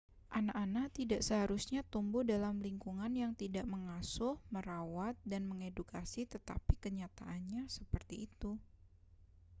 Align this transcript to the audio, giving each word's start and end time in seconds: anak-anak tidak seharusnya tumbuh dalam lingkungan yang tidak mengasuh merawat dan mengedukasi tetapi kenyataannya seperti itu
anak-anak 0.39 0.87
tidak 0.99 1.21
seharusnya 1.27 1.81
tumbuh 1.93 2.23
dalam 2.33 2.55
lingkungan 2.67 3.11
yang 3.21 3.33
tidak 3.41 3.65
mengasuh 3.73 4.33
merawat 4.53 5.13
dan 5.31 5.41
mengedukasi 5.51 6.21
tetapi 6.33 6.73
kenyataannya 6.83 7.61
seperti 7.77 8.15
itu 8.27 8.51